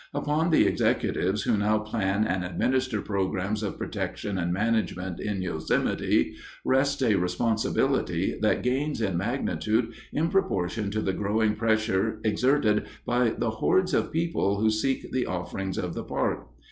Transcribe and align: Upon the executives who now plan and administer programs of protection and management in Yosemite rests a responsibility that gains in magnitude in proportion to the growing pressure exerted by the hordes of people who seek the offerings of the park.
Upon 0.15 0.49
the 0.49 0.65
executives 0.65 1.43
who 1.43 1.55
now 1.57 1.77
plan 1.77 2.25
and 2.25 2.43
administer 2.43 3.01
programs 3.03 3.61
of 3.61 3.77
protection 3.77 4.39
and 4.39 4.51
management 4.51 5.19
in 5.19 5.43
Yosemite 5.43 6.33
rests 6.65 7.03
a 7.03 7.13
responsibility 7.19 8.35
that 8.41 8.63
gains 8.63 8.99
in 8.99 9.15
magnitude 9.15 9.93
in 10.11 10.29
proportion 10.29 10.89
to 10.89 11.01
the 11.03 11.13
growing 11.13 11.55
pressure 11.55 12.19
exerted 12.23 12.87
by 13.05 13.29
the 13.29 13.51
hordes 13.51 13.93
of 13.93 14.11
people 14.11 14.59
who 14.59 14.71
seek 14.71 15.11
the 15.11 15.27
offerings 15.27 15.77
of 15.77 15.93
the 15.93 16.03
park. 16.03 16.47